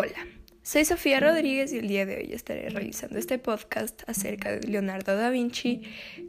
[0.00, 0.28] Hola,
[0.62, 5.16] soy Sofía Rodríguez y el día de hoy estaré realizando este podcast acerca de Leonardo
[5.16, 5.82] da Vinci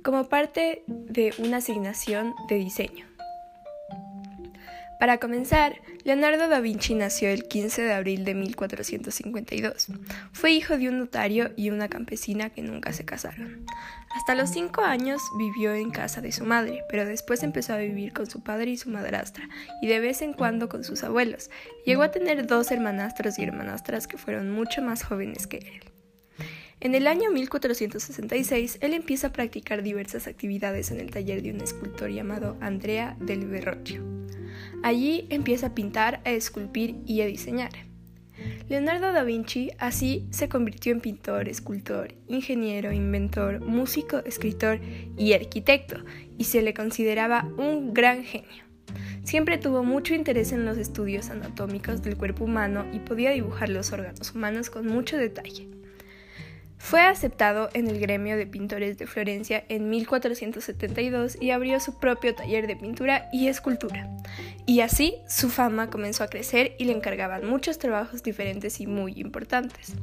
[0.04, 3.09] como parte de una asignación de diseño.
[5.00, 9.88] Para comenzar, Leonardo da Vinci nació el 15 de abril de 1452.
[10.34, 13.66] Fue hijo de un notario y una campesina que nunca se casaron.
[14.14, 18.12] Hasta los cinco años vivió en casa de su madre, pero después empezó a vivir
[18.12, 19.48] con su padre y su madrastra,
[19.82, 21.50] y de vez en cuando con sus abuelos.
[21.86, 26.46] Llegó a tener dos hermanastros y hermanastras que fueron mucho más jóvenes que él.
[26.82, 31.62] En el año 1466, él empieza a practicar diversas actividades en el taller de un
[31.62, 34.09] escultor llamado Andrea del Verrocchio.
[34.84, 37.72] Allí empieza a pintar, a esculpir y a diseñar.
[38.70, 44.80] Leonardo da Vinci así se convirtió en pintor, escultor, ingeniero, inventor, músico, escritor
[45.18, 45.98] y arquitecto,
[46.38, 48.64] y se le consideraba un gran genio.
[49.24, 53.92] Siempre tuvo mucho interés en los estudios anatómicos del cuerpo humano y podía dibujar los
[53.92, 55.68] órganos humanos con mucho detalle.
[56.80, 62.34] Fue aceptado en el gremio de pintores de Florencia en 1472 y abrió su propio
[62.34, 64.10] taller de pintura y escultura.
[64.70, 69.14] Y así su fama comenzó a crecer y le encargaban muchos trabajos diferentes y muy
[69.20, 69.94] importantes.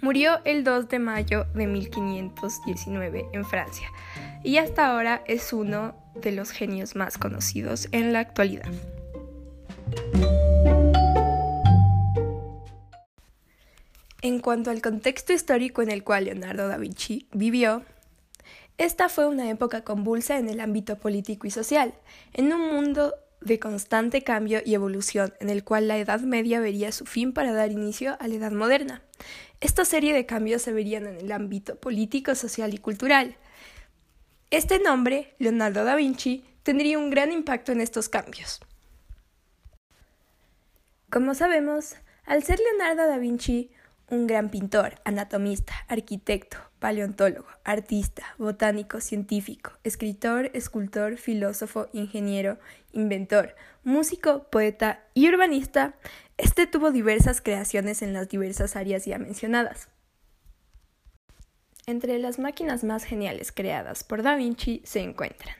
[0.00, 3.86] Murió el 2 de mayo de 1519 en Francia
[4.42, 8.72] y hasta ahora es uno de los genios más conocidos en la actualidad.
[14.22, 17.82] En cuanto al contexto histórico en el cual Leonardo da Vinci vivió,
[18.78, 21.94] esta fue una época convulsa en el ámbito político y social,
[22.32, 26.92] en un mundo de constante cambio y evolución, en el cual la Edad Media vería
[26.92, 29.02] su fin para dar inicio a la Edad Moderna.
[29.60, 33.36] Esta serie de cambios se verían en el ámbito político, social y cultural.
[34.50, 38.60] Este nombre, Leonardo da Vinci, tendría un gran impacto en estos cambios.
[41.10, 41.94] Como sabemos,
[42.26, 43.70] al ser Leonardo da Vinci
[44.08, 52.58] un gran pintor, anatomista, arquitecto, paleontólogo, artista, botánico, científico, escritor, escultor, filósofo, ingeniero,
[52.92, 55.94] inventor, músico, poeta y urbanista,
[56.38, 59.88] este tuvo diversas creaciones en las diversas áreas ya mencionadas.
[61.86, 65.56] Entre las máquinas más geniales creadas por Da Vinci se encuentran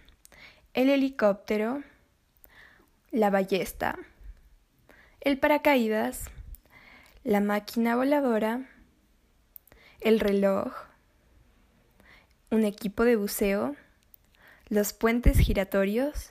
[0.75, 1.83] el helicóptero,
[3.11, 3.99] la ballesta,
[5.23, 6.31] el paracaídas,
[7.27, 8.69] la máquina voladora,
[10.01, 10.73] el reloj,
[12.53, 13.75] un equipo de buceo,
[14.69, 16.31] los puentes giratorios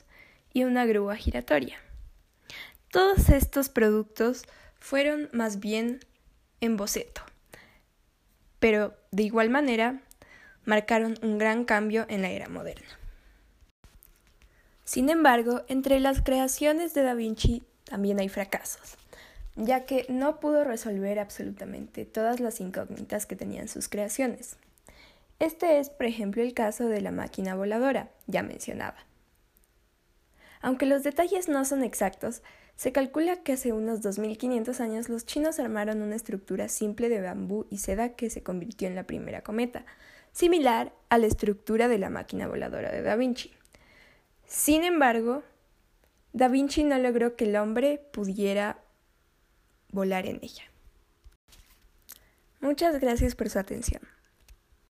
[0.53, 1.77] y una grúa giratoria.
[2.91, 4.43] Todos estos productos
[4.79, 5.99] fueron más bien
[6.61, 7.23] en boceto,
[8.59, 10.01] pero de igual manera
[10.63, 12.87] marcaron un gran cambio en la era moderna.
[14.85, 18.97] Sin embargo, entre las creaciones de Da Vinci también hay fracasos
[19.55, 24.57] ya que no pudo resolver absolutamente todas las incógnitas que tenían sus creaciones.
[25.39, 28.97] Este es, por ejemplo, el caso de la máquina voladora, ya mencionada.
[30.61, 32.41] Aunque los detalles no son exactos,
[32.75, 37.67] se calcula que hace unos 2500 años los chinos armaron una estructura simple de bambú
[37.69, 39.85] y seda que se convirtió en la primera cometa,
[40.31, 43.51] similar a la estructura de la máquina voladora de Da Vinci.
[44.45, 45.43] Sin embargo,
[46.33, 48.79] Da Vinci no logró que el hombre pudiera
[49.95, 50.63] volar en ella.
[52.59, 54.01] Muchas gracias por su atención.